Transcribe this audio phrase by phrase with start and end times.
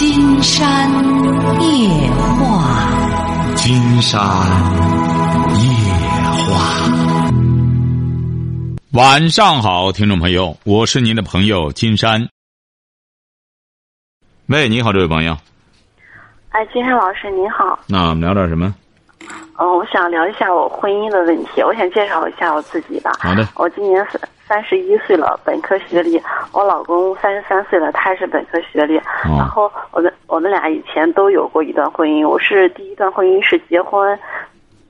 [0.00, 0.90] 金山
[1.60, 4.18] 夜话，金山
[5.60, 5.68] 夜
[6.46, 6.90] 话。
[8.92, 12.30] 晚上好，听众朋友，我是您的朋友金山。
[14.46, 15.36] 喂，你好，这位朋友。
[16.48, 17.78] 哎，金山老师您好。
[17.86, 18.74] 那我们聊点什么？
[19.58, 21.62] 嗯，我想聊一下我婚姻的问题。
[21.62, 23.12] 我想介绍一下我自己吧。
[23.20, 23.46] 好的。
[23.56, 26.20] 我今年三三十一岁了，本科学历。
[26.52, 28.96] 我老公三十三岁了，他也是本科学历。
[28.98, 32.26] 哦然后我们我们俩以前都有过一段婚姻。
[32.26, 34.18] 我是第一段婚姻是结婚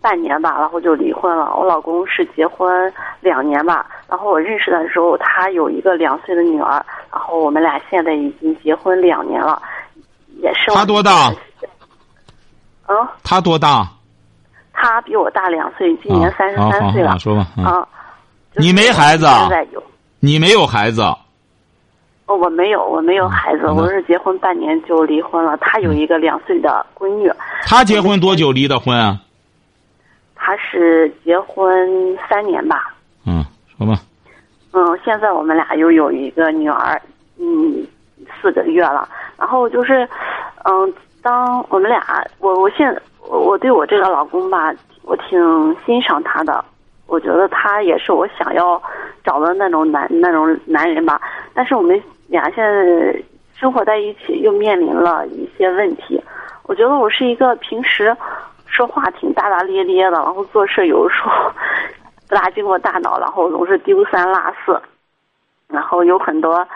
[0.01, 1.53] 半年吧，然后就离婚了。
[1.57, 9.61] 我老公是结婚两年吧，然后我认识的时候他有一个两岁的女儿，然后我们俩现在已经结婚两年了，
[10.41, 10.71] 也是。
[10.71, 11.33] 他多大？
[12.87, 13.87] 嗯，他多大？
[14.81, 17.11] 他比我大两岁，今年啊三十三岁了。
[17.11, 17.87] 好说吧嗯啊，
[18.55, 19.83] 你没孩子啊现在有。
[20.21, 21.03] 你没有孩子？
[21.03, 25.57] 哦，我没有，我没有孩子，我是结婚半年就离婚了。
[25.59, 27.31] 他有一个两岁的闺女，
[27.63, 29.21] 他结婚多久离的婚啊？
[30.35, 32.95] 他是结婚三年吧。
[33.27, 33.45] 嗯，
[33.77, 34.01] 说吧。
[34.73, 37.01] 嗯，现在我们俩又有一个女儿，
[37.39, 37.87] 嗯，
[38.41, 39.07] 四个月了。
[39.37, 40.09] 然后就是，
[40.65, 42.87] 嗯，当我们俩，我我现
[43.31, 46.65] 我我对我这个老公吧，我挺欣赏他的，
[47.07, 48.83] 我觉得他也是我想要
[49.23, 51.21] 找的那种男那种男人吧。
[51.55, 53.23] 但是我们俩现在
[53.55, 56.21] 生活在一起，又面临了一些问题。
[56.65, 58.17] 我觉得我是一个平时
[58.67, 61.53] 说话挺大大咧咧的，然后做事有时候
[62.29, 64.81] 不大经过大脑，然后总是丢三落四，
[65.69, 66.67] 然后有很多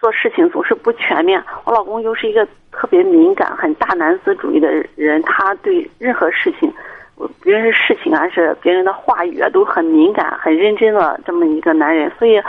[0.00, 1.42] 做事情总是不全面。
[1.64, 6.72] 我老公又是一个特别敏感、很大男子主义的人，他对任何事情，
[7.42, 12.10] 别人的事情啊，是别人的话语啊，都很敏感、很认真的这么一个男人。
[12.18, 12.40] 所以，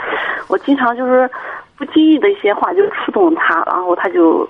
[0.48, 1.28] 我经常就是
[1.76, 4.48] 不经意的一些话就触动他，然后他就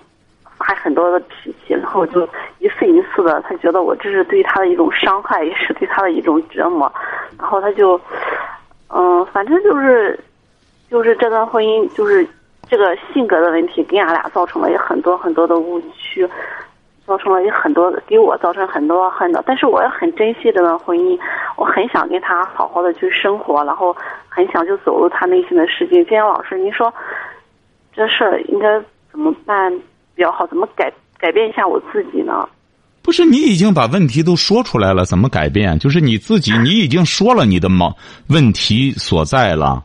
[0.57, 2.23] 发很多的脾气，然后就
[2.61, 6.93] 一次一次的，他觉得我这是对他的一种伤害，也是对他的一种折磨，
[7.37, 8.01] 然后他就，
[8.91, 10.17] 嗯，反正就是，
[10.89, 12.25] 就是这段婚姻就是
[12.73, 16.27] 这个性格的问题，给俺俩造成了也很多很多的误区，
[17.07, 21.19] 造成了也很多给我造成很多很多，但是我也很珍惜这段婚姻，
[21.59, 23.95] 我很想跟他好好的去生活，然后
[24.27, 26.03] 很想就走入他内心的世界。
[26.07, 26.91] 金阳老师，您说
[27.95, 28.67] 这事儿应该
[29.11, 29.71] 怎么办
[30.15, 30.47] 比较好？
[30.47, 32.49] 怎么改改变一下我自己呢？
[33.03, 35.79] 不是你已经把问题都说出来了，怎么改变？
[35.79, 37.95] 就是你自己，你已经说了你的矛
[38.31, 39.85] 问题所在了，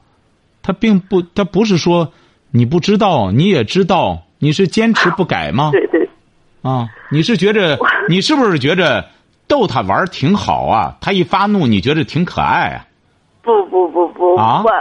[0.63, 2.09] 他并不，他不是说
[2.57, 5.69] 你不知道，你也知道，你是坚持不改吗？
[5.71, 6.09] 对对，
[6.63, 7.77] 啊，你是觉着
[8.09, 9.05] 你是不是觉着
[9.47, 10.97] 逗他玩儿挺好啊？
[10.99, 12.85] 他一发怒，你觉着挺可爱啊？
[13.43, 14.71] 不不不不，啊我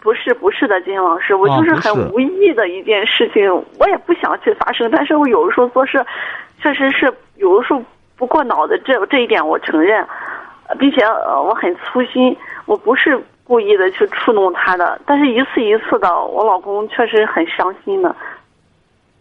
[0.00, 6.04] 不是不是的，金星老师，我啊就是很无意的一件事情，我也不想去发生，但是我有的时候做事，
[6.62, 7.82] 确实是有的时候
[8.16, 10.06] 不过脑子，这这一点我承认，
[10.68, 12.36] 呃并且呃我很粗心，
[12.66, 18.14] 我不是故意的去触动他的，但是一次一次的，我老公确实很伤心的，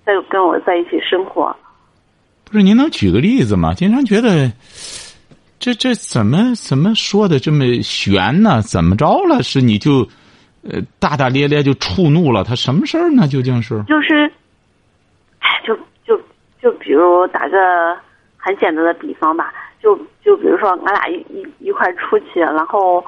[0.06, 1.56] 在跟我在一起生活。
[2.44, 3.74] 不是，您能举个例子吗？
[3.74, 4.52] 经常觉得，
[5.60, 8.62] 这这怎么怎么说的这么悬呢？
[8.62, 9.42] 怎么着了？
[9.42, 10.06] 是你就，
[10.70, 13.28] 呃，大大咧咧就触怒了他什么事儿呢？
[13.30, 13.82] 究竟是？
[13.84, 14.30] 就是，
[15.40, 15.74] 哎，就
[16.06, 16.22] 就
[16.62, 17.58] 就比如打个
[18.36, 23.04] 很简单的比方吧，就就比如说俺俩一一一块出去，然后，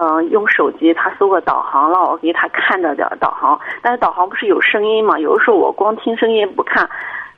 [0.00, 5.18] 嗯、用手机他搜个导航，了我给他看着点导航，但是导航不是有声音嘛？
[5.18, 6.88] 有的时候我光听声音不看，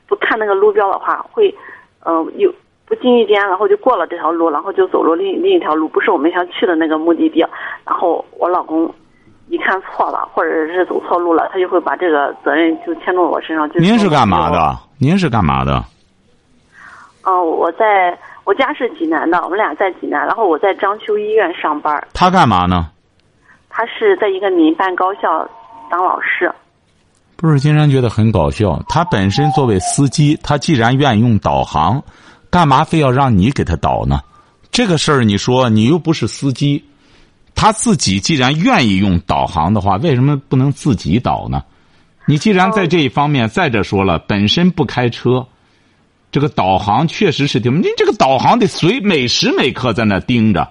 [0.07, 1.55] 不看那个路标的话，会，
[2.05, 2.53] 嗯、有。
[2.87, 7.39] 不经意间，然后就过了这条路，然后就走了另另一条路，不是我们想去的那个目的地。
[7.87, 8.93] 然后我老公
[9.47, 13.71] 一看错了，或者是走错路了，他就会把这个责任就牵到我身上。
[13.71, 14.51] 就您是干嘛？
[14.51, 14.77] 的？
[14.99, 15.81] 您是干嘛的？
[17.25, 18.19] 嗯、我在
[18.51, 22.91] 我家是济南的，我们俩在济南，然后我在章丘医院上班，他干嘛呢？
[23.69, 25.49] 他是在一个民办高校
[25.89, 26.53] 当老师。
[27.37, 28.83] 不是，经常觉得很搞笑。
[28.89, 32.03] 他本身作为司机，他既然愿意用导航，
[32.51, 34.21] 干嘛非要让你给他导呢？
[34.73, 36.85] 这个事儿，你说你又不是司机，
[37.55, 41.63] 他自己既然愿意用导航的话，为什么不能自己导呢？
[42.27, 45.47] 你既然在这一方面，再者说了，本身不开车，
[46.33, 50.69] 这个导航确实是挺，你这个导航得随每时每刻在那盯着。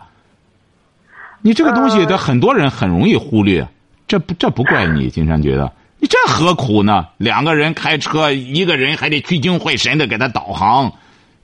[1.42, 3.68] 你这个东西，呃的很多人很容易忽略，
[4.08, 7.08] 这不这不怪你，金山觉得你这何苦呢？
[7.18, 10.92] 两个人开车，一个人还得聚精会神的给他导航。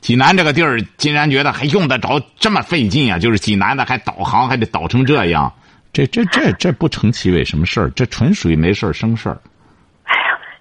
[0.01, 3.17] 济南这个地儿，金山觉得还用得着这么费劲啊？
[3.19, 5.51] 就是济南的还导航，还得导成这样，
[5.91, 7.89] 这这这这不成其为什么事儿？
[7.91, 9.37] 这纯属于没事儿生事儿。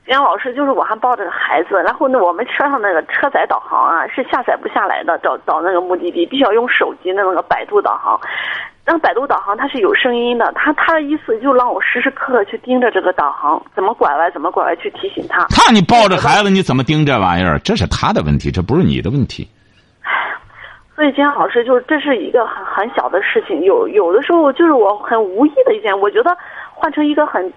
[0.07, 8.21] 哎呀，金阳老师，就是我还抱着个孩子，然后呢，我们车上那个车载导航啊是下载不下来的，找找那个目的地必须要用手机的那个百度导航。
[8.87, 15.47] 那百度导航它是有声音的，他他的意思就让我时时刻刻去盯着这个导航，怎么拐弯怎么拐弯去提醒他。
[15.49, 17.59] 他你抱着孩子你怎么盯这玩意儿？
[17.61, 19.49] 这是他的问题，这不是你的问题。
[20.95, 26.37] 所以金阳老师就是这是一个很很小的事情，有有的时候就是我很无意的一件，我觉得
[26.75, 27.51] 换成一个很。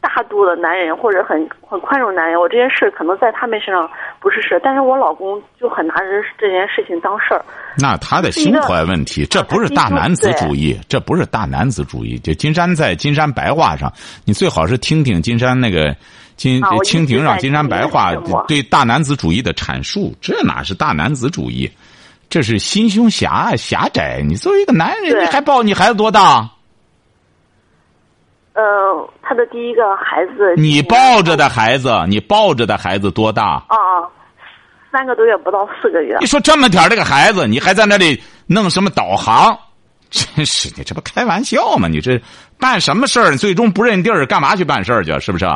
[0.00, 3.88] 大度的男人或者很很宽容男人，我这件事可能在他们身上
[4.20, 6.04] 不是事，但是我老公就很拿着
[6.38, 7.44] 这件事情当事儿。
[7.76, 12.18] 那他的心怀问题，这不是大男子主义，这不是大男子主义。
[12.18, 13.92] 就金山在金山白话上，
[14.24, 15.94] 你最好是听听金山那个
[16.36, 18.14] 金蜻蜓上金山白话
[18.46, 21.70] 对大男子主义的阐述，这哪是大男子主义？
[22.30, 24.22] 这是心胸狭狭窄。
[24.22, 26.48] 你作为一个男人，你还抱你孩子多大？
[28.58, 33.62] 呃，他的第一个孩子，你抱着的孩子，你抱着的孩子多大？
[33.68, 34.02] 啊，
[34.90, 36.16] 三个多月不到四个月。
[36.18, 39.56] 你说这么点儿这个孩子，你还在那里弄什么导航？
[40.10, 41.86] 真是你这不开玩笑吗？
[41.86, 42.20] 你这
[42.58, 43.36] 办什么事儿？
[43.36, 45.16] 最终不认地儿，干嘛去办事儿去？
[45.20, 45.46] 是不是？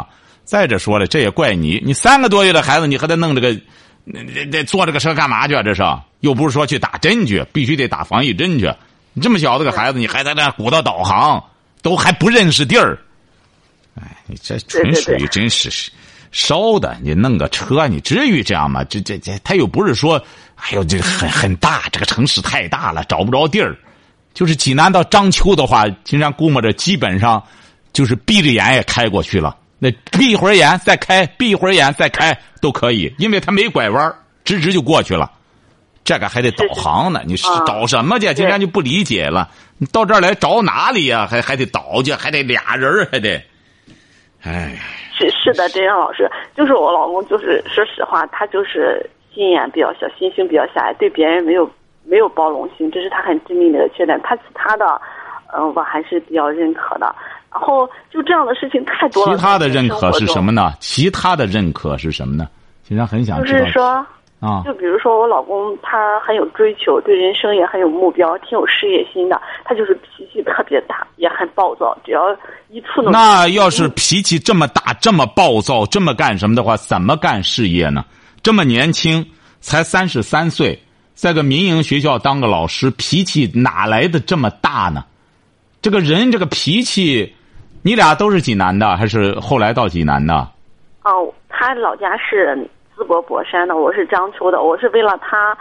[0.45, 3.61] 再者说了，这也怪你，你三个多月的孩子，你还得弄这个，
[4.05, 5.57] 那那坐这个车干嘛去？
[5.57, 5.83] 啊这是
[6.21, 8.73] 又不是说去打针去，必须得打防疫针去。
[9.13, 11.43] 你这么小的个孩子，你还在那鼓捣导航？
[11.83, 12.97] 都还不认识地儿，
[13.97, 15.91] 哎，你这纯属于真是
[16.31, 16.97] 烧的。
[17.03, 18.83] 你弄个车，你至于这样吗？
[18.85, 20.23] 这这这，他又不是说，
[20.55, 23.77] 哎呦，这个很很大，这个城市太大了，找不着地儿。
[24.33, 27.43] 就是济南到章丘的话，经常估摸着基本上
[27.93, 29.55] 就是闭着眼也开过去了。
[29.79, 34.15] 那闭一会儿眼再开，闭一会儿眼再开都可以，因为他没拐弯，
[34.45, 35.31] 直直就过去了。
[36.05, 38.33] 这个还得导航呢，你是导什么去？
[38.33, 39.51] 经常就不理解了。
[39.83, 41.27] 你到这儿来找哪里呀？
[41.29, 43.31] 还还得倒去，还得俩人还得。
[44.45, 44.79] 哎，
[45.13, 51.69] 是是的，真阳老师，就是我老公，就是说实话，他就是心眼比较小，心胸比较狭隘，对别人没有
[52.05, 54.21] 没有包容心，这是他很致命的一个缺点。
[54.23, 54.87] 他其他的，
[55.53, 57.13] 嗯，我还是比较认可的。
[57.53, 59.37] 然后就这样的事情太多了。
[59.37, 60.75] 其他的认可是什么呢？
[60.79, 62.49] 其他的认可是什么呢？
[62.85, 64.07] 经常很想就是说。
[64.43, 69.41] 啊，就比如说我老公，他很有追求，对人生也很有目标，挺有事业心的。
[69.65, 72.37] 他就是脾气特别大，也很暴躁，只要
[72.69, 73.11] 一触怒。
[73.11, 78.05] 那要是脾气这么大、这么暴躁、这么干什么的话，怎么干事业呢？
[78.43, 79.25] 这么年轻，
[79.61, 80.77] 才三十三岁，
[81.15, 85.05] 在个民营学校当个老师，脾气哪来的这么大呢？
[85.81, 87.33] 这个人这个脾气，
[87.83, 90.35] 你俩都是济南的，还是后来到济南的？
[91.05, 92.69] 哦，他老家是。
[93.03, 95.57] 淄博博山的，我是章丘的，我是为了他，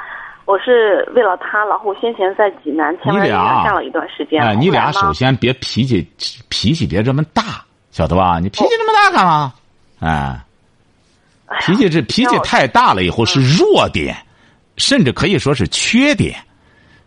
[0.45, 4.41] 我是为了他，然后先前在济南前面干了一段时间。
[4.41, 6.07] 哎，你俩首先别脾气，
[6.49, 8.39] 脾气别这么大，晓得吧？
[8.39, 9.53] 你脾气这么大干嘛？
[10.01, 10.39] 哎，
[11.61, 14.15] 脾气这脾气太大了以后是弱点，
[14.77, 16.35] 甚至可以说是缺点。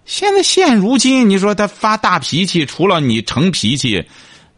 [0.05, 4.05] 现在现如今，你说他发大脾气，除了你成脾气，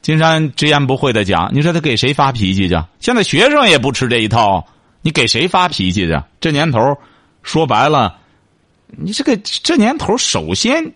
[0.00, 2.74] 金山直言不讳的讲，你说他给谁发脾气去？
[2.98, 4.66] 现在学生也不吃这一套。
[5.06, 6.20] 你给谁发脾气去？
[6.40, 6.98] 这年头，
[7.44, 8.18] 说白了，
[8.88, 10.92] 你这个这年头，首先，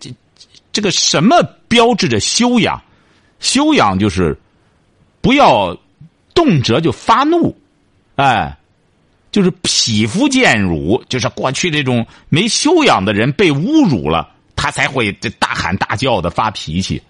[0.73, 2.83] 这个什么标志着修养？
[3.39, 4.37] 修养就是
[5.21, 5.79] 不要
[6.35, 7.57] 动辄就发怒，
[8.17, 8.59] 哎，
[9.31, 17.01] 就是匹夫见辱，就是过去这种没修养的人被侮辱了，他才会这大喊大叫的发脾气。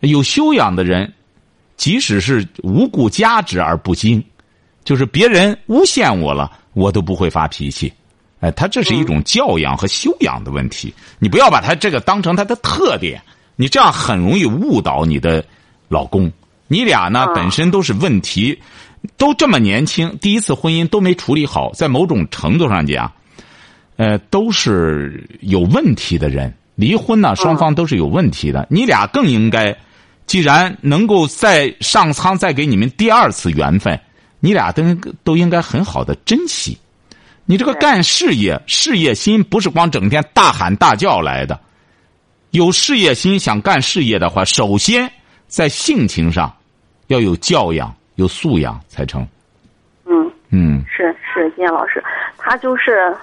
[0.00, 1.12] 有修养的人，
[1.76, 4.24] 即使是无故加之而不惊。
[4.84, 7.92] 就是别人诬陷我了，我都不会发脾气，
[8.40, 10.92] 哎，他这是一种教养和修养的问题。
[11.18, 13.20] 你不要把他这个当成他的特点，
[13.56, 15.44] 你这样很容易误导你的
[15.88, 16.32] 老公。
[16.66, 18.58] 你俩呢本身都是问题，
[19.16, 23.12] 都这么年轻，第一次婚姻都没处理好，在某种程度上讲，
[23.96, 26.54] 呃，都是有问题的人。
[26.76, 28.66] 离婚呢，双方都是有问题的。
[28.70, 29.76] 你俩更应该，
[30.26, 34.00] 既然能够再上苍再给你们第二次缘分。
[34.40, 34.82] 你俩都
[35.22, 36.78] 都应该很好的珍惜，
[37.44, 41.60] 你这个干事业事业心不是光整天大喊大叫来的，
[42.50, 45.10] 有事业心想干事业的话，首先
[45.46, 46.52] 在性情上
[47.06, 49.26] 要有教养、有素养才成。
[50.06, 50.32] 嗯。
[50.52, 52.02] 嗯，是是，金燕老师，
[52.36, 53.16] 他就是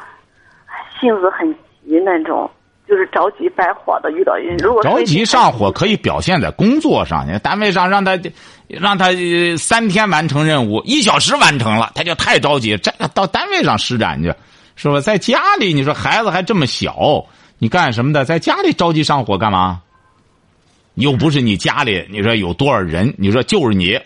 [1.00, 1.52] 性子很
[1.84, 2.50] 急那种。
[2.88, 7.28] 就是着急败火的，遇到人如果着急上火，可以表现在工作上。
[7.28, 8.18] 你单位上让他，
[8.68, 9.08] 让他
[9.58, 12.78] 三天完成任务，一小时完成了，他就太着急。
[12.78, 14.34] 这个到单位上施展去，
[14.78, 15.02] 是吧？
[15.02, 17.26] 在家里，你说孩子还这么小，
[17.58, 18.24] 你干什么的？
[18.24, 19.82] 在家里着急上火干嘛？
[20.94, 23.14] 又不是你家里，你说有多少人？
[23.18, 24.00] 你说就是你，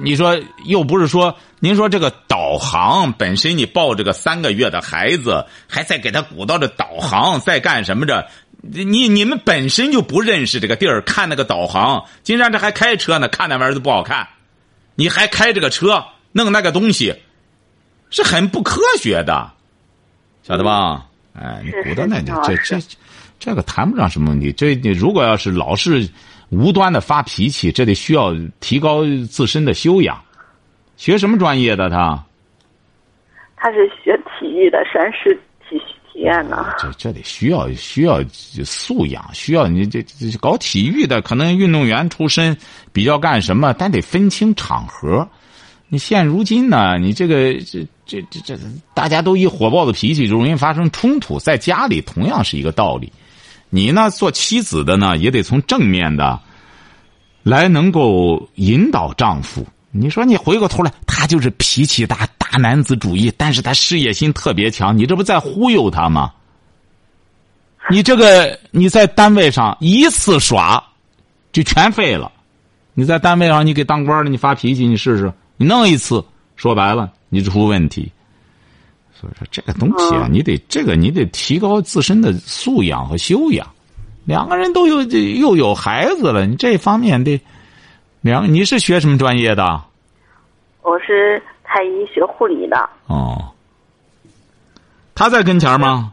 [0.00, 8.26] 你说又不是说，您说这个导航本身，你抱着个三个月的孩子，还在给他鼓捣着导航，在干什么着？
[8.60, 14.28] 你你们本身就不认识这个地儿，看那个导航，金山这还开车呢，看那玩意儿都不好看，
[14.94, 17.14] 你还开这个车弄那个东西，
[18.10, 19.50] 是很不科学的，
[20.42, 21.06] 晓得吧？
[21.34, 22.78] 哎，你鼓捣那你这这
[23.40, 24.52] 这个谈不上什么问题。
[24.52, 26.08] 这你如果要是老是
[26.52, 30.22] 无端的发脾气，这得需要提高自身的修养。
[30.98, 32.22] 学什么专业的他？
[33.56, 35.34] 他是学体育的，山师
[35.66, 35.80] 体
[36.12, 36.74] 体验呢。
[36.78, 38.22] 这这得需要需要
[38.64, 42.54] 素养，需要你这这搞体育的，可能运动员出身
[42.92, 45.26] 比较干什么，但得分清场合。
[45.88, 48.58] 你现如今呢，你这个这这这这，
[48.92, 51.38] 大家都以火爆的脾气，就容易发生冲突。
[51.38, 53.10] 在家里同样是一个道理。
[53.74, 56.38] 你呢，做妻子的呢，也得从正面的
[57.42, 59.66] 来能够引导丈夫。
[59.90, 66.32] 你说你回过头来，他就是脾气大、大男子主义，但是他事业心特别强，你这不在忽悠他吗？
[67.88, 70.84] 你这个你在单位上一次耍，
[71.50, 72.30] 就全废了。
[72.92, 75.32] 你在单位上，你给当官的，你发脾气，你试试。
[75.56, 76.22] 你弄一次，
[76.56, 78.12] 说白了，你出问题。
[79.22, 83.64] 所以说，这个东西啊，你得这个，你得提高自身的素养和修养。
[84.24, 87.40] 两个人都有又有孩子了，你这方面得
[88.20, 88.52] 两。
[88.52, 89.80] 你是学什么专业的？
[90.82, 92.90] 我是太医学护理的。
[93.06, 93.52] 哦。
[95.14, 96.12] 他在跟前吗？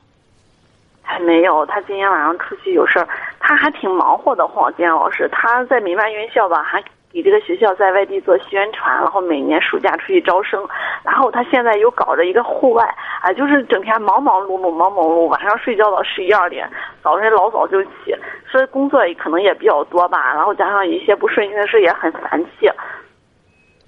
[1.02, 3.10] 还没有，他今天晚上出去有事儿。
[3.40, 5.28] 他还挺忙活的，黄建老师。
[5.32, 6.80] 他在民办院校吧，还。
[7.12, 10.64] 给这个学校在外地做宣传，然后每年暑假出去招生，
[11.04, 12.86] 然后他现在又搞着一个户外，
[13.22, 16.70] 啊，就是整天忙忙碌碌，忙忙碌碌，晚上睡觉到十一二点，
[17.04, 18.14] 早晨老早就起，
[18.52, 22.70] 所以工作也可能也比较多吧，然后加上一些不顺心的事也很烦气。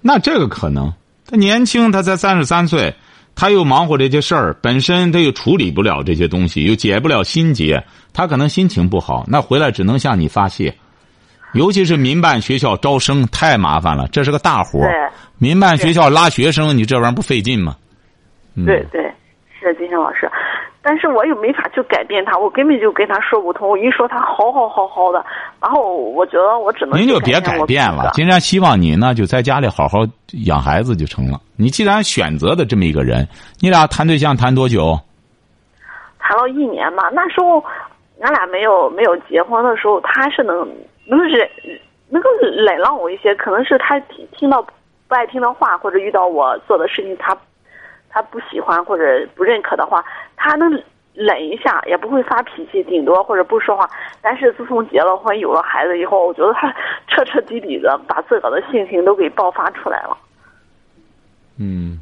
[0.00, 0.92] 那这个可能，
[1.24, 2.92] 他年轻，他才三十三岁，
[3.36, 10.74] 他又忙活这些事儿，本身他又处理不了这些东西，又解不了心结，他可能心情不好，那回来只能向你发泄。
[11.54, 17.76] 尤其是民办学校招生太麻烦了，这是个大活儿民办学校拉学生，你这玩意儿不费劲吗？
[18.66, 19.02] 对对，
[19.60, 20.30] 是金星老师，
[20.82, 23.68] 但是我又没法去改变他，我根本就跟他说不通。
[23.68, 25.24] 我一说他好好好好的，
[25.60, 28.10] 然后我觉得我只能您就别改变了。
[28.14, 30.06] 金山希望你呢，就在家里好好
[30.44, 31.40] 养孩子就成了。
[31.56, 33.28] 你既然选择的这么一个人，
[33.60, 34.98] 你俩谈对象谈多久？
[36.18, 37.04] 谈了一年吧。
[37.12, 37.62] 那时候
[38.20, 40.66] 俺俩没有没有结婚的时候，他是能。
[41.04, 41.50] 能忍，
[42.08, 47.36] 能够忍让我一些，可能是他听听到不爱听的话，或者遇到我做的事情，他
[48.08, 50.04] 他不喜欢或者不认可的话，
[50.36, 50.70] 他能
[51.14, 53.88] 忍一下，也不会发脾气，顶多或者不说话。
[54.20, 56.72] 但是自从结了婚，有了孩子以后，我觉得他
[57.08, 60.16] 彻彻底底的把自个儿的性情都给爆发出来了。
[61.58, 62.00] 嗯，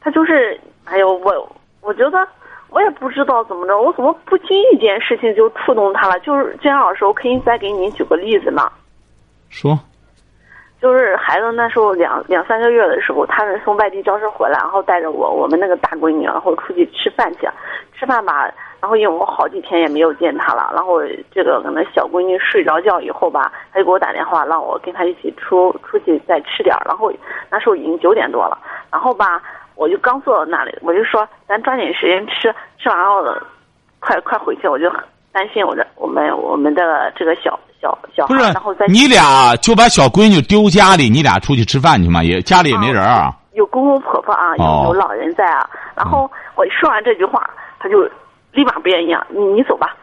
[0.00, 2.26] 他就是，哎呦，我我觉得。
[2.68, 6.18] 我也不知道怎么着，我怎么不经意间事情就触动他了？
[6.20, 8.70] 就是金老师，我可以再给您举个例子吗？
[9.48, 9.78] 说，
[10.82, 17.48] 就是孩子那时候两两三个月的时候，他是从外地招生回来，然后带着我我们那个大闺女，然后出去吃饭去，
[17.98, 27.10] 吃饭吧，然后因为我好几天也没有见他了，然后这个可能小闺女睡着觉以后吧，他就给我打电话让我跟他一起出出去再吃点然后
[27.48, 28.58] 那时候已经九点多了，
[28.90, 29.40] 然后吧。
[29.76, 33.46] 我就刚坐到那里，我就说咱抓紧时间吃，吃完了，
[34.00, 34.66] 快快回去。
[34.66, 34.98] 我就很
[35.32, 42.24] 担心我的我们我们的这个小小小孩，然后再你俩就把小闺女丢家里，你俩出去吃饭去嘛？
[42.24, 43.30] 也家里也没人啊？
[43.52, 45.68] 有公公婆婆啊，有有老人在啊。
[45.94, 48.02] 然后我说完这句话，他就
[48.52, 49.26] 立马不愿意啊。
[49.28, 49.94] 你你走吧，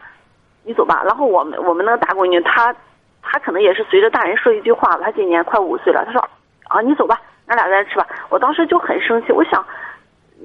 [0.62, 1.02] 你走吧。
[1.04, 2.74] 然后我们我们那个大闺女，她
[3.22, 6.04] 她可能也是随着大人说一句话，她今年快五岁了。
[6.04, 6.20] 她说
[6.68, 7.20] 啊，你走吧。
[7.46, 9.64] 俺俩在吃吧，我当时就很生气，我想，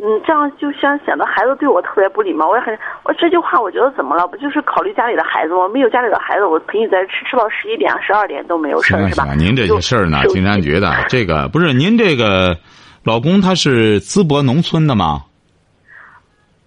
[0.02, 2.50] 嗯，这样就像显得孩子对我特别不礼貌。
[2.50, 4.28] 我也很，我这句话我觉得怎么了？
[4.28, 5.68] 不就是考虑家里的孩子吗？
[5.70, 9.34] 没有家里的孩子，我陪你在吃，吃到十一点、十二点都没有事是吧？
[9.34, 12.58] 您这些事儿呢，金山觉得这个不是您这个
[13.04, 15.24] 老公他是淄博农村的吗？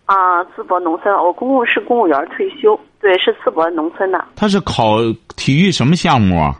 [0.07, 4.23] 啊，淄博农村，我公公是公务员退休，对，是淄博农村的。
[4.37, 4.97] 他是考
[5.37, 6.53] 体育什么项目？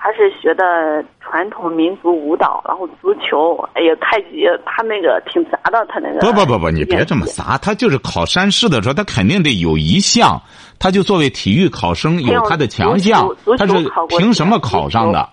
[0.00, 6.20] 他是学的传统民族舞蹈，然后足球，哎呀，太极，他那个挺杂的，他那个。
[6.20, 10.40] 不不不不，你别这么杂，他就是考山试的时候，他肯定得有一项，
[10.78, 13.28] 他就作为体育考生有他的强项，
[13.58, 13.74] 他是
[14.08, 15.28] 凭什么考上的？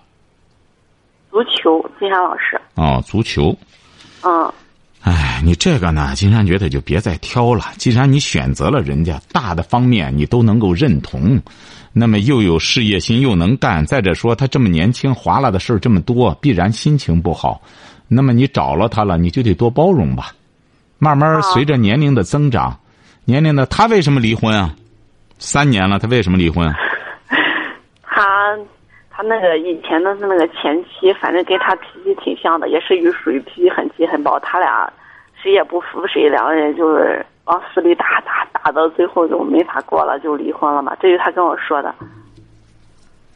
[1.30, 2.60] 足球，金山老师。
[2.74, 3.56] 哦，足球。
[4.24, 4.52] 嗯。
[5.02, 7.66] 哎，你这个呢，金山觉得就别再挑了。
[7.78, 11.40] 既然你选择了人家大的方面，你都能够认同，
[11.98, 13.86] 那么又有事业心，又能干。
[13.86, 17.62] 再者说，他这么年轻，划拉的事儿这么多，必然心情不好。
[18.06, 20.26] 那么你找了他了，你就得多包容吧。
[20.98, 22.78] 慢慢随着年龄的增长，
[23.24, 24.74] 年龄的他为什么离婚啊？
[25.38, 26.70] 三年了，他为什么离婚？
[28.04, 28.58] 他
[29.10, 34.38] 他那个以前的是那个前妻，反正跟他脾气挺像的，也是属于脾气很急很暴。
[34.40, 34.92] 他俩
[35.42, 40.94] 谁也不服谁，两个人就是往死里打打打，到最后就没法过了，就离婚了嘛。
[41.00, 41.92] 这是他跟我说的。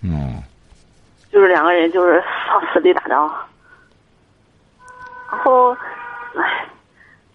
[0.05, 0.41] 嗯。
[1.33, 3.21] 就是两个人就是往死里打仗。
[5.31, 5.71] 然后，
[6.37, 6.67] 哎，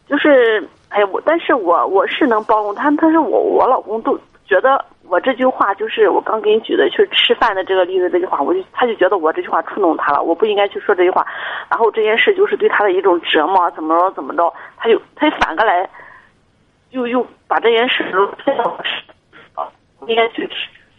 [0.07, 4.85] 就是哎呀，我但是我我是能包容他，但是我我老公都觉得。
[5.07, 11.23] 我这句话就是我刚给你举的去吃饭的这个例子，这句话我就他就觉得我这句话触动他了，我不应该去说这句话，
[11.69, 15.87] 然后这件事就是对他的一种折磨，怎么着怎么着，他就他就反过来，
[16.95, 18.09] 又又把这件事
[18.43, 18.81] 推到
[20.07, 20.53] 应该去吃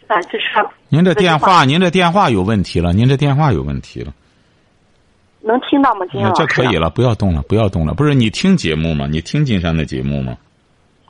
[0.07, 0.45] 饭去吃。
[0.91, 4.13] 您这电话，您这电话有问题了，您这电话有问题了。
[5.41, 6.35] 能听到吗，金老师？
[6.37, 7.95] 这可以了，不要动了，不要动了。
[7.95, 9.07] 不是你听节目吗？
[9.11, 10.37] 你听金山的节目吗？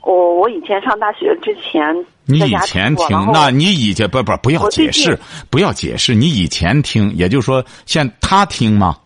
[0.03, 1.83] 我我以前上大学之前，
[2.27, 5.19] 你以前听，那你以前不不不要解释，
[5.51, 8.97] 不要解释，你以前听，也就是说，现他听吗？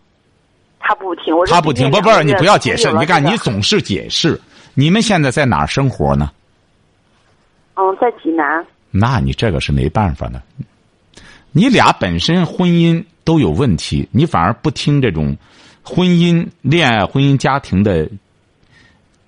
[0.79, 4.39] 他不听，他不听，不不是你不要解释，你看你总是解释。
[4.73, 6.31] 你们现在在哪儿生活呢？
[7.75, 8.65] 嗯，在济南。
[8.91, 10.41] 那你这个是没办法的，
[11.51, 15.37] 你俩本身婚姻都有问题，你反而不听这种
[15.81, 18.09] 婚姻、恋爱、婚姻家庭的。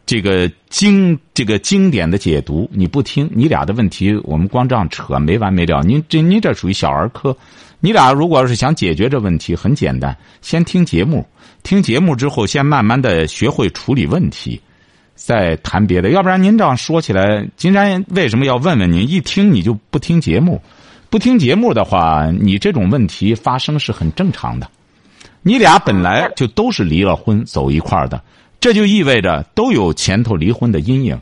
[0.06, 5.82] 这个经这个经典的解读你不听，你俩的问题我们光这样扯没完没了。
[5.82, 7.36] 您这您这属于小儿科，
[7.80, 11.26] 你俩如果要是想解决这问题，很简单，先听节目，
[11.64, 14.62] 听节目之后，先慢慢的学会处理问题，
[15.16, 16.10] 再谈别的。
[16.10, 19.10] 要不然您这样说起来，金山为什么要问问您？
[19.10, 20.62] 一听你就不听节目，
[21.10, 24.68] 不听节目的话，你这种问题发生是很正常的。
[25.42, 28.22] 你俩本来就都是离了婚走一块儿的。
[28.60, 31.20] 这就意味着都有前头离婚的阴影。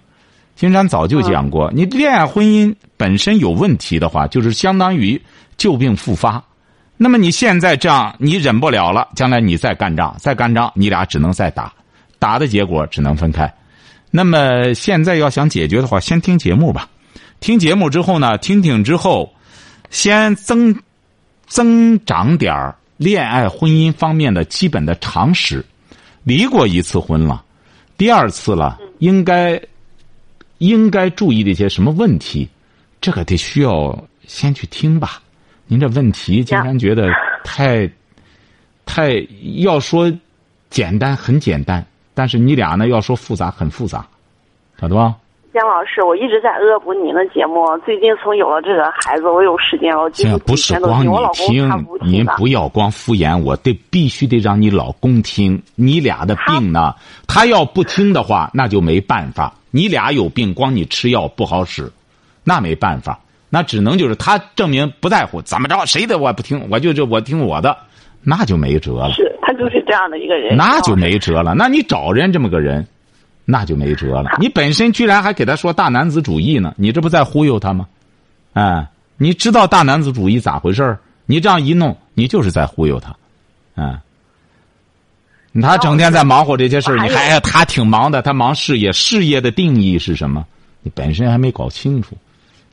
[0.55, 5.19] 金山早就讲过，你恋爱婚姻本身有问题的话，就是相当于
[5.57, 6.43] 旧病复发。
[6.97, 11.73] 那么你现在这样，你忍不了了，将来你再干仗，再干仗，你俩只能再打，
[12.19, 13.51] 打的结果只能分开。
[14.11, 16.89] 那么现在要想解决的话，先听节目吧。
[17.39, 19.33] 听节目之后呢，听听之后，
[19.89, 20.77] 先增
[21.47, 25.65] 增长点儿恋爱婚姻方面的基本的常识。
[26.23, 27.43] 离过一次婚了，
[27.97, 29.59] 第二次了，应该
[30.59, 32.47] 应该注意的一些什么问题？
[32.99, 35.19] 这个得需要先去听吧。
[35.65, 37.09] 您这问题，竟然觉得
[37.43, 37.89] 太
[38.85, 39.13] 太
[39.55, 40.11] 要说
[40.69, 44.05] 简单很简单，但是你俩呢要说复杂很复杂，
[44.79, 45.15] 晓得吧？
[45.53, 47.65] 姜老师，我一直在恶补您的节目。
[47.85, 50.09] 最近从有了这个孩子，我有时间了。
[50.13, 55.61] 现在不是光你听，您不要光敷衍我，得必须得让你老公听。
[55.75, 56.95] 你俩的病呢，
[57.27, 59.53] 他要不听的话，那就没办法。
[59.71, 61.91] 你俩有病，光你吃药不好使，
[62.45, 63.19] 那没办法。
[63.49, 67.77] 那只能就是他证明不在乎，怎么着谁的我不听，我就这我听我的，
[68.23, 69.13] 那就没辙了。
[69.13, 71.53] 是他就是这样的一个人，那就没辙了。
[71.53, 72.85] 那你找人这么个人。
[73.43, 74.37] 那就没辙了。
[74.39, 77.87] 你本身居然还给他说大男子主义呢，你这不在忽悠他吗？
[78.53, 83.13] 哎，你知道大男子主义咋回事你这样一弄，你就是在忽悠他，
[83.75, 83.99] 嗯。
[85.61, 90.45] 他整天在忙活这些事你还他挺忙的，他忙事业，事业的定义是什么？
[90.81, 92.15] 你本身还没搞清楚。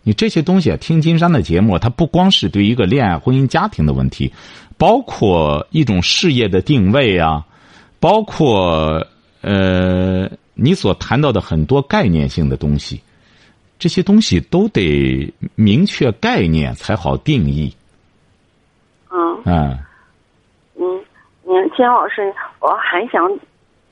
[0.02, 4.32] 你这些东西，听金山的节目，他不光是对一个恋爱、婚姻、家庭的问题，
[4.78, 7.44] 包括一种事业的定位啊，
[8.00, 9.06] 包括
[9.42, 10.30] 呃。
[10.60, 13.00] 你所谈到的很多概念性的东西，
[13.78, 17.72] 这些东西都得明确概念才好定义。
[19.08, 19.40] 嗯。
[19.44, 19.78] 嗯。
[20.74, 21.04] 嗯，
[21.46, 23.24] 嗯，金老师，我还想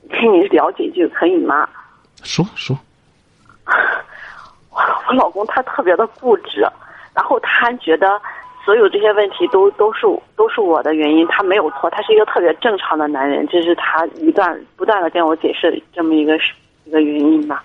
[0.09, 1.65] 跟你聊几句，可以吗？
[2.21, 2.77] 说说。
[4.69, 6.67] 我 我老公他特别的固执，
[7.13, 8.21] 然后他觉得。
[8.67, 10.01] 所有这些问题都都是
[10.35, 16.35] 都是我的原因，他没有错，他是一个特别正常的男人，这是他一段不断的跟我解释这么一个
[16.83, 17.63] 一个原因吧。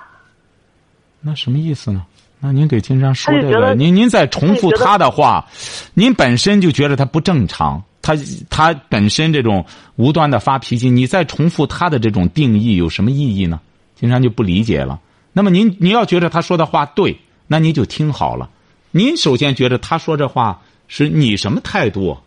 [1.20, 2.06] 那什么意思呢？
[2.38, 5.44] 那您给金山说这个，您您再重复他的话，
[5.92, 8.14] 您本身就觉得他不正常，他
[8.48, 13.60] 他本身这种无端的发脾气，你再重复他的这种定义有什么意义呢？
[13.96, 15.00] 金山就不理解了。
[15.32, 18.48] 那么您您要觉得他说的话对，那您就听好了。
[18.92, 20.61] 您首先觉得他说这话。
[20.94, 22.18] 是你什么态度？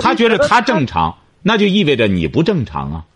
[0.00, 3.06] 他觉得他正常，那就意味着你不正常啊。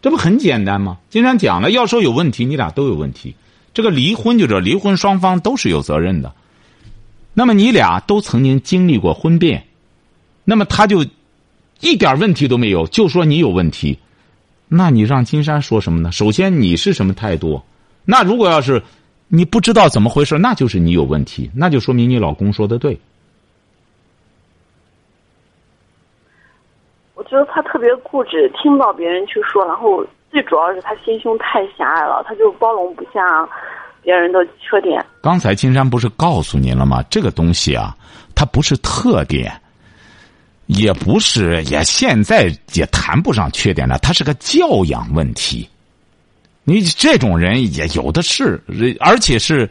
[0.00, 0.98] 这不很简单吗？
[1.08, 3.36] 金山讲了，要说有问题，你俩都有问题。
[3.74, 6.34] 这个离婚就是，离婚双方都是有责任的。
[7.32, 9.68] 那么你俩都曾经经历过婚变，
[10.42, 11.06] 那么他就
[11.78, 14.00] 一点问题都没有，就说你有问题，
[14.66, 16.10] 那你让金山说什么呢？
[16.10, 17.62] 首先你是什么态度？
[18.04, 18.82] 那如果要是
[19.34, 23.00] 你不知道怎么回事，那就是你有问题，那就说明你老公说的对。
[27.14, 33.48] 我觉得他特别固执，听不到别人去说，然后最主要是他心胸太狭隘了，他就包容不下
[34.02, 35.02] 别人的缺点。
[35.22, 37.02] 刚才金山不是告诉您了吗？
[37.08, 37.96] 这个东西啊，
[38.34, 39.50] 它不是特点，
[40.66, 45.66] 也不是，也现在也谈不上缺点了，它是个教养问题。
[46.64, 48.62] 你这种人也有的是，
[49.00, 49.68] 而且是，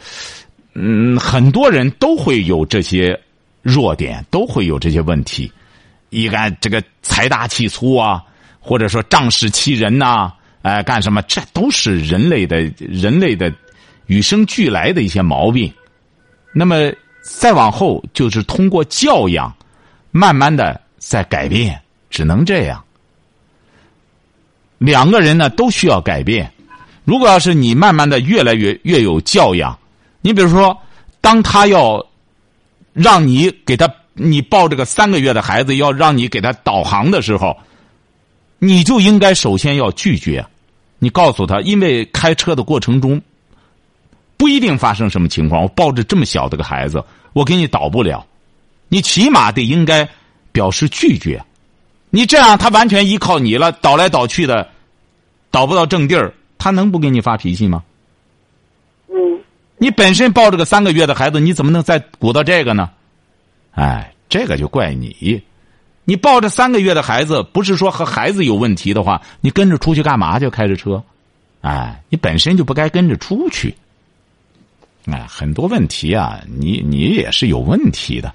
[0.73, 3.17] 嗯，很多人都会有这些
[3.61, 5.51] 弱点，都会有这些问题。
[6.09, 8.21] 一干这个财大气粗啊，
[8.59, 11.21] 或者说仗势欺人呐，哎，干什么？
[11.21, 13.53] 这都是人类的人类的
[14.07, 15.73] 与生俱来的一些毛病。
[16.53, 16.91] 那么
[17.23, 19.55] 再往后，就是通过教养，
[20.11, 22.83] 慢慢的在改变，只能这样。
[24.77, 26.51] 两个人呢都需要改变。
[27.11, 29.77] 如果要是你慢慢的越来越越有教养，
[30.21, 30.77] 你比如说，
[31.19, 32.07] 当他要
[32.93, 33.93] 让你给他。
[34.13, 37.57] 你抱这个三个月的孩子，要让你给他导航的时候，
[38.59, 40.45] 你就应该首先要拒绝。
[40.99, 43.21] 你告诉他，因为开车的过程中
[44.37, 45.63] 不一定发生什么情况。
[45.63, 48.25] 我抱着这么小的个孩子，我给你导不了。
[48.87, 50.07] 你起码得应该
[50.53, 51.43] 表示拒绝。
[52.09, 54.69] 你这样，他完全依靠你了，倒来倒去的，
[55.49, 57.83] 倒不到正地儿，他能不给你发脾气吗？
[59.09, 59.15] 嗯。
[59.79, 62.91] 你本身抱着个三个月的孩子，你怎么能再鼓捣这个呢？
[63.71, 65.41] 哎，这个就怪你，
[66.05, 71.03] 你抱着三个月的孩子，不是说和孩子有问题的话，你跟着出去干嘛就开着车？
[71.61, 73.73] 哎，你本身就不该跟着出去。
[75.05, 78.31] 哎，很多问题啊，你你也是有问题的。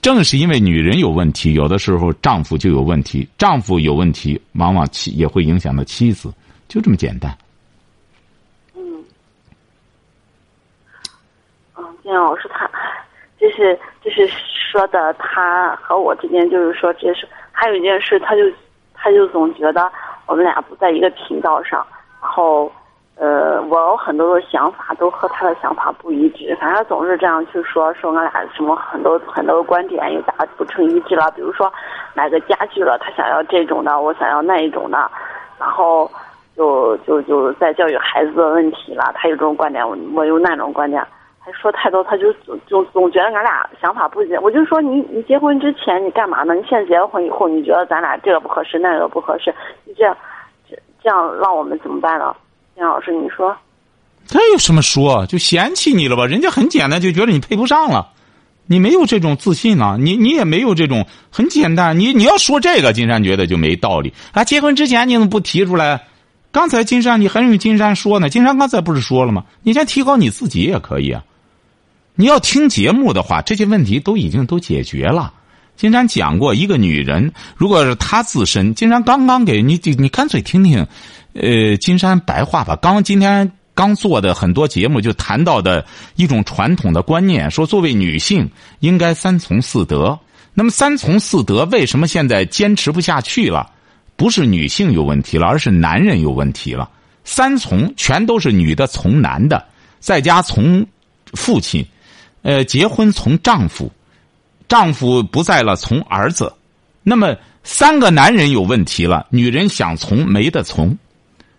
[0.00, 6.32] 正是因为女人有问题，有的时候丈夫就有问题，丈夫有问题，往往妻也会影响到妻子，
[6.68, 7.36] 就这么简单。
[8.76, 9.04] 嗯，
[12.08, 12.68] 嗯，金老师他，
[13.38, 14.28] 就是就是。
[14.70, 18.42] 说的他和我之间就是说这是还有一件事，他就
[18.92, 19.90] 他就总觉得
[20.26, 21.84] 我们俩不在一个频道上，
[22.20, 22.70] 然后
[23.16, 31.72] 呃我有很多的想法都和他的想法不一致，反正总是这样去说说俺俩什么很多很多观点又达不成一致了，比如说
[32.12, 35.10] 买个家具了，他想要这种的，我想要那一种的，
[35.58, 36.10] 然后
[36.54, 41.02] 就就就在教育孩子的问题了，他有这种观点，我我有那种观点。
[41.52, 44.42] 说太多，他就总总总觉得俺俩想法不一样。
[44.42, 46.54] 我就说你你结婚之前你干嘛呢？
[46.54, 50.16] 你现在结了婚以后，你觉得咱俩这个不合适，那个不合适，你这样
[50.68, 52.34] 这这样让我们怎么办呢？
[52.74, 53.56] 金老师，你说？
[54.28, 55.24] 他有什么说？
[55.26, 56.26] 就嫌弃你了吧？
[56.26, 58.08] 人家很简单，就觉得你配不上了，
[58.66, 61.98] 你没有这种自信呢，你你也没有这种很简单。
[61.98, 64.44] 你你要说这个，金山觉得就没道理啊！
[64.44, 66.04] 结婚之前你怎么不提出来？
[66.50, 68.28] 刚才金山你还用金山说呢？
[68.28, 69.44] 金山刚才不是说了吗？
[69.62, 71.22] 你先提高你自己也可以啊。
[72.20, 75.32] 你要听节目的话，这些问题都已经都解决了。
[75.76, 80.84] 金山讲过，一个女人如果是她自身，金山刚刚给你，你干脆听听，
[81.34, 82.74] 呃，金山白话吧。
[82.82, 88.50] 刚今天刚做的很多节目就谈到的一种传统的观念，说作为女性
[88.80, 90.18] 应该三从四德。
[90.54, 93.70] 那么三从四德为什么现在坚持不下去了？
[94.16, 96.90] 不是女性有问题了，而是男人有问题了。
[97.22, 99.64] 三从全都是女的从男的，
[100.00, 100.84] 在家从
[101.34, 101.86] 父亲。
[102.48, 103.92] 呃，结婚从丈夫，
[104.68, 106.50] 丈夫不在了从儿子，
[107.02, 110.96] 那么三个男人有问题了，女人想从没得从，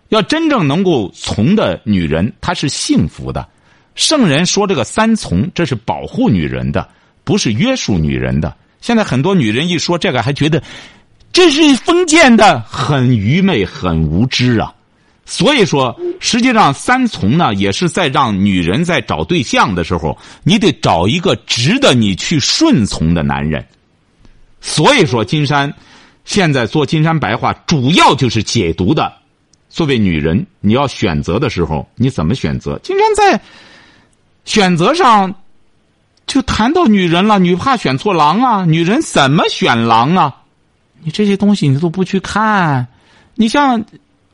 [0.08, 3.46] 要真正能够从的女人，她是幸福的。
[3.94, 6.88] 圣人说这个三从，这是保护女人的，
[7.22, 8.52] 不是约束女人的。
[8.80, 10.60] 现在很多女人一说这个，还觉得
[11.32, 14.74] 这是封建的，很愚昧，很无知啊。
[15.32, 23.64] 所以说，实际上三从呢，也是在让女人在找对象的时候，你得找一个值得你去顺从的男人。
[24.60, 25.72] 所以说，金山
[26.24, 29.12] 现在做金山白话，主要就是解读的。
[29.68, 32.76] 作为女人，你要选择的时候，你怎么选择？
[32.82, 33.40] 金山在
[34.44, 35.32] 选择上
[36.26, 40.36] 就谈到女人了，女怕选错郎啊，女人怎么选郎啊？
[41.04, 42.88] 你这些东西你都不去看，
[43.36, 43.80] 你像。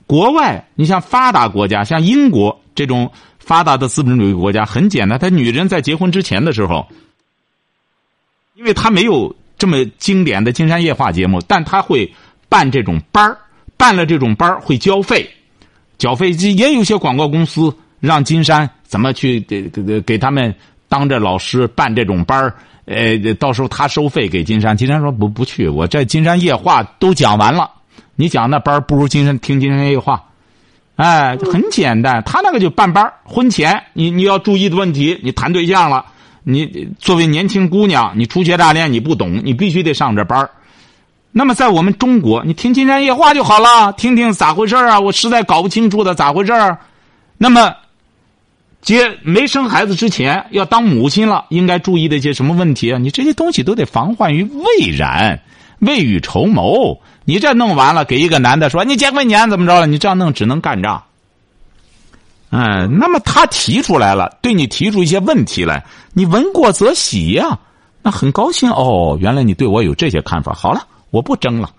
[0.06, 6.86] 国外，你像发达国家，像英国这种发达的资本主义国家，很简单，他女人在结婚之前的时候，
[8.54, 12.12] 因为他没有这么经典的《金山夜话》节目，但他会
[12.48, 13.36] 办这种班，
[13.76, 15.28] 办了这种班会交费，
[15.98, 20.54] 缴费也有些广告公司让金山怎么去给给给他们
[20.88, 27.68] 当着老师办这种班儿，呃，到时候他收费给金山，金山说不不去，我这金山夜话都讲完了，
[28.16, 30.22] 你讲那班儿不如金山听金山夜话，
[30.96, 36.04] 哎，很简单，他那个就办班儿婚前你你要注意的问题，你谈对象了，
[36.42, 40.50] 你作为年轻姑娘，你初学大练你不懂，你必须得上这班儿
[41.30, 44.98] 那么在我们中国，你听金山夜话就好了，听听咋回事啊？
[44.98, 46.78] 我实在搞不清楚的咋回事儿。
[47.36, 47.74] 那么，
[48.86, 52.98] 接没生孩子之前要当母亲了，应该注意的一些什么问题啊？
[52.98, 55.42] 你这些东西都得防患于未然，
[55.80, 56.96] 未雨绸缪。
[57.24, 59.88] 你这弄完了，给一个男的说你结婚年怎么着了？
[59.88, 61.02] 你这样弄只能干仗。
[62.50, 67.58] 嗯，那么他提出来了，对你提出一些问题来，你闻过则喜呀，
[68.04, 69.18] 那很高兴哦。
[69.20, 70.86] 原来你对我有这些看法，好了。
[71.10, 71.70] 我不争了，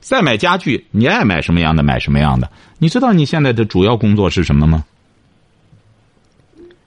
[0.00, 2.50] 再买家具，你爱买什么样的买什么样的。
[2.78, 4.82] 你知道你现在的主要工作是什么吗？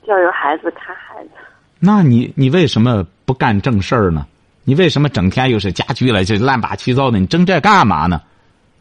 [0.10, 1.30] 要有孩子，看孩子。
[1.80, 4.26] 那你你为什么不干正事儿呢？
[4.64, 7.20] 你为什么整天又是家居了，这乱八七糟的？
[7.20, 8.22] 你争这干嘛呢？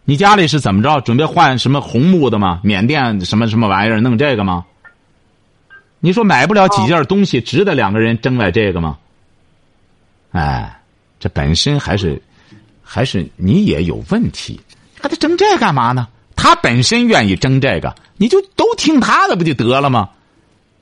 [0.05, 1.01] 你家里是怎么着？
[1.03, 2.61] 准备换什么红木的吗？
[2.65, 4.01] 缅甸什么什么玩意儿？
[4.01, 4.65] 弄这个吗？
[6.01, 8.97] 你说买不了几件东西，值得两个人争来这个吗？
[10.33, 10.81] 哎，
[11.21, 12.21] 这本身还是。
[12.91, 14.59] 还是你也有问题，
[14.99, 16.09] 还得争这干嘛呢？
[16.35, 20.09] 他本身愿意争这个，你就都听他的不就得了吗？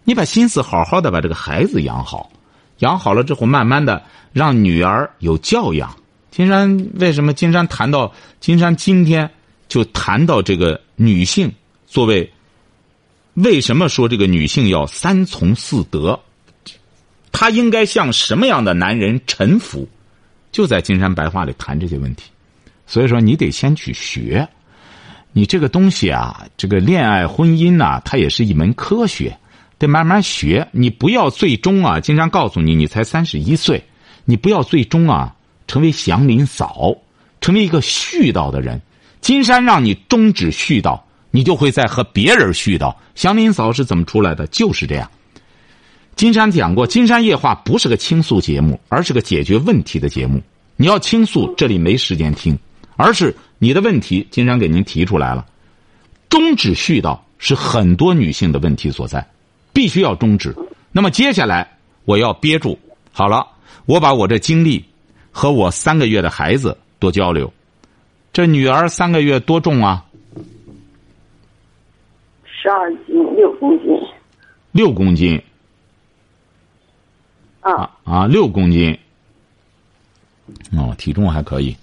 [0.07, 2.31] 你把心思好好的把这个孩子养好，
[2.79, 4.01] 养好了之后，慢慢的
[4.33, 5.95] 让女儿有教养。
[6.31, 9.29] 金山为什么金山谈到金山今天
[9.69, 11.53] 就谈到这个女性
[11.87, 12.31] 作为
[13.35, 16.21] 为什么说这个女性要三从四德？
[17.33, 19.88] 她应该向什么样的男人臣服？
[20.53, 22.31] 就在金山白话里谈这些问题，
[22.87, 24.49] 所以说你得先去学，
[25.33, 29.37] 你这个东西啊，这个恋爱婚姻呐，它也是一门科学，
[29.79, 30.67] 得慢慢学。
[30.73, 33.83] 你不要最终啊，金山告诉你，你才三十一岁，
[34.25, 35.35] 你不要最终啊
[35.67, 36.95] 成为祥林嫂，
[37.41, 38.81] 成为一个絮叨的人。
[39.21, 42.95] 金山让你终止絮叨，你就会在和别人絮叨。
[43.15, 44.47] 祥林嫂是怎么出来的？
[44.47, 45.11] 就是这样。
[46.15, 50.41] 金山讲过，《金山夜话》不是个倾诉节目，而是个解决问题的节目。
[50.77, 52.55] 你要倾诉，这里没时间听；
[52.97, 55.45] 而是你的问题，金山给您提出来了。
[56.29, 59.27] 终止絮叨是很多女性的问题所在，
[59.77, 60.57] 必须要终止。
[60.91, 62.79] 那么接下来我要憋住，
[63.12, 63.47] 好了，
[63.85, 64.83] 我把我这经历
[65.31, 67.53] 和我三个月的孩子多交流。
[68.33, 70.03] 这女儿三个月多重啊？
[72.47, 73.89] 十二斤六公斤。
[74.73, 75.43] 六公斤。
[77.61, 78.99] 啊啊，六公斤，
[80.73, 81.77] 哦，体重还可以，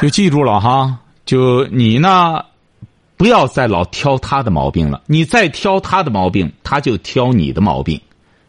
[0.00, 0.98] 就记住了哈。
[1.26, 2.42] 就你呢，
[3.18, 5.02] 不要再老挑他的毛病了。
[5.06, 8.00] 你再挑他的毛病，他就挑你的毛病。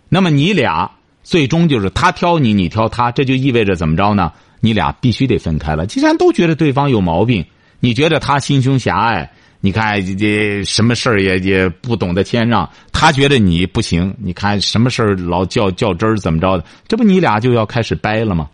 [0.07, 0.89] 那么你俩
[1.23, 4.31] 最终就是他挑你，你挑他，这就意味着怎么着呢？
[4.61, 5.85] 你俩必须得分开了。
[5.85, 7.45] 既然都觉得对方有毛病，
[7.79, 9.29] 你觉得他心胸狭隘。
[9.61, 14.15] 你看，这什么事儿也也不懂得谦让，他觉得你不行。
[14.17, 16.63] 你看什么事儿老较较真儿，怎么着的？
[16.87, 18.49] 这不你俩就要开始掰了吗？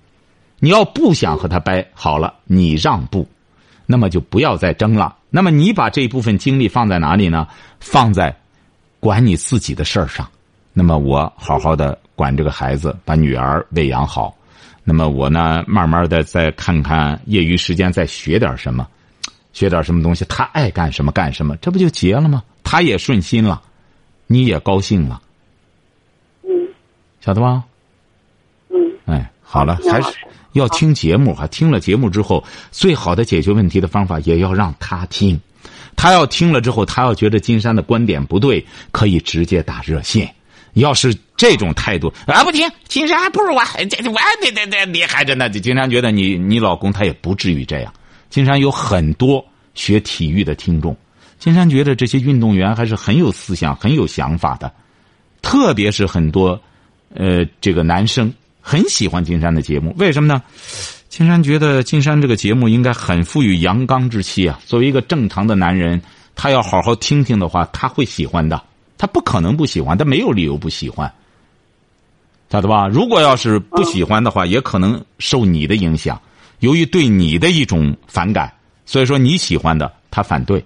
[0.59, 3.27] 你要不想和他掰，好了，你让步，
[3.85, 5.15] 那么就不要再争了。
[5.29, 7.47] 那么你把这一部分精力放在哪里呢？
[7.79, 8.35] 放在
[8.99, 10.27] 管你自己的事儿上。
[10.73, 14.35] 那么我好好的管这个孩子，把女儿喂养好。
[14.83, 18.87] 那么我呢，慢慢的再看看业余时间再学点什么。
[19.53, 22.43] 学点什么东西，他爱干什么干什么，这不就结了吗？
[22.61, 23.61] 他也顺心了，
[24.27, 25.21] 你也高兴了，
[26.43, 26.49] 嗯，
[27.21, 27.63] 晓得吧？
[28.69, 30.17] 嗯，哎，好了，还是
[30.55, 31.45] 要听节目哈。
[31.47, 35.39] 听了节目之后，最好的解决问题的方法也要让他听。
[35.95, 40.33] 他要听了之后，他要觉得金山的观点不对，可以直接打热线。
[40.73, 45.49] 要是这种态度啊，不听，金山还不如我，这我得得得厉害着呢。
[45.49, 47.93] 金山觉得你你老公他也不至于这样。
[48.29, 50.95] 金山有很多学体育的听众，
[51.39, 54.69] 金山觉得这些运动员还是很有思想、很有想法的，
[55.41, 56.61] 特别是很多，
[57.13, 58.33] 呃，这个男生
[58.67, 59.93] 很喜欢金山的节目。
[59.99, 60.41] 为什么呢？
[61.07, 64.59] 金山觉得金山这个节目应该很富于阳刚之气啊。
[64.65, 66.01] 作为一个正常的男人，
[66.33, 68.59] 他要好好听听的话，他会喜欢的。
[68.97, 71.13] 他不可能不喜欢，他没有理由不喜欢，
[72.49, 72.87] 晓得吧？
[72.87, 76.19] 如果要是不喜欢的话，也可能受你的影响。
[76.59, 78.51] 由于对你的一种反感，
[78.87, 80.65] 所以说你喜欢的他反对。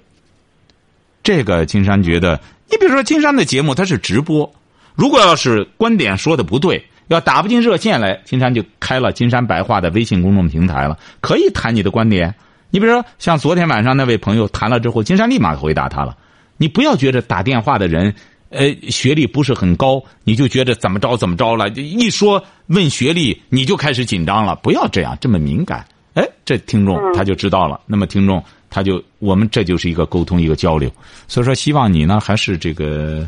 [1.21, 2.39] 这个金山觉得，
[2.71, 4.49] 你比如说金山的节目他是直播，
[4.95, 12.33] 如果要是观点说的不对，要打不进热线来，金山就开了金山白话的微信公众平台了，可以谈你的观点。
[12.71, 16.15] 你比如说，像昨天晚上那位朋友谈了之后，金山立马回答他了。
[16.57, 18.13] 你不要觉得打电话的人，
[18.49, 21.67] 呃，学历不是很高，你就觉得怎么着怎么着了。
[21.69, 24.55] 一说问学历，你就开始紧张了。
[24.57, 25.83] 不要这样这么敏感。
[26.13, 27.79] 哎，这听众他就知道了。
[27.87, 30.91] 那么听众他就我们这就是一个沟通一个交流。
[31.27, 33.27] 所以说，希望你呢还是这个，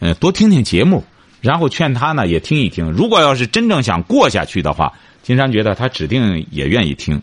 [0.00, 1.04] 呃，多听听节目，
[1.40, 2.90] 然后劝他呢也听一听。
[2.90, 7.20] 如果要是真正想过下去的话，金山觉得他指定也愿意听。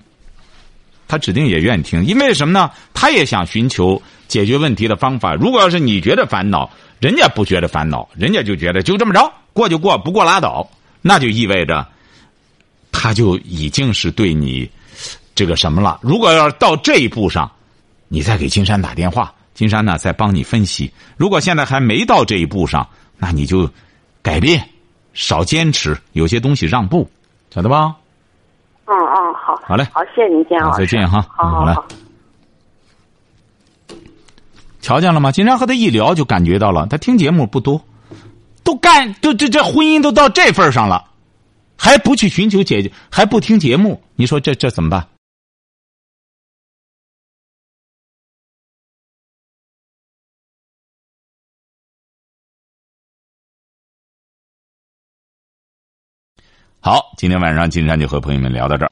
[1.08, 2.72] 他指定也愿意听，因为什么呢？
[2.94, 5.36] 他也想寻求解决问题的方法。
[5.36, 6.68] 如果要是你觉得烦恼，
[7.00, 10.68] 人家不觉得烦恼，人家就觉得就这么着过就过，不过拉倒，
[11.04, 11.88] 那就意味着
[12.92, 14.68] 他就已经是对你
[15.36, 16.00] 这个什么了。
[16.02, 17.52] 如果要是到这一步上，
[18.08, 20.92] 你再给金山打电话，金山呢再帮你分析。
[21.18, 22.88] 如果现在还没到这一步上，
[23.20, 23.70] 那你就
[24.26, 24.68] 改变，
[25.14, 27.08] 少坚持，有些东西让步，
[27.52, 27.96] 晓得吧？
[28.88, 31.86] 嗯嗯，好，好嘞，好，谢谢您，金老师，再见哈，好好好。
[34.82, 35.32] 瞧见了吗？
[35.32, 37.80] 经常和他一聊，就感觉到了，他听节目不多，
[38.64, 41.06] 都干，都这这婚姻都到这份上了，
[41.78, 45.08] 还不去寻求解决，还不听节目，你说这这怎么办？
[56.86, 58.92] 好，今天晚上金山就和朋友们聊到这儿。